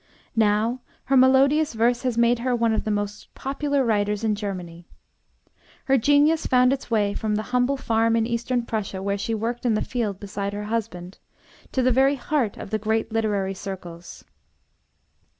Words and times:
Now 0.35 0.79
her 1.03 1.15
melodious 1.15 1.73
verse 1.75 2.01
has 2.01 2.17
made 2.17 2.39
her 2.39 2.55
one 2.55 2.73
of 2.73 2.85
the 2.85 2.89
most 2.89 3.31
popular 3.35 3.85
writers 3.85 4.23
in 4.23 4.33
Germany. 4.33 4.87
Her 5.85 5.95
genius 5.95 6.47
found 6.47 6.73
its 6.73 6.89
way 6.89 7.13
from 7.13 7.35
the 7.35 7.43
humble 7.53 7.77
farm 7.77 8.15
in 8.15 8.25
Eastern 8.25 8.63
Prussia, 8.65 8.99
where 9.03 9.19
she 9.19 9.35
worked 9.35 9.63
in 9.63 9.75
the 9.75 9.83
field 9.85 10.19
beside 10.19 10.53
her 10.53 10.63
husband, 10.63 11.19
to 11.71 11.83
the 11.83 11.91
very 11.91 12.15
heart 12.15 12.57
of 12.57 12.71
the 12.71 12.79
great 12.79 13.11
literary 13.11 13.53
circles. 13.53 14.25